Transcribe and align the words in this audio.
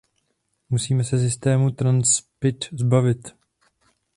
Musíme 0.69 1.03
se 1.03 1.19
systému 1.19 1.71
Transrapid 1.71 2.65
zbavit. 2.71 3.27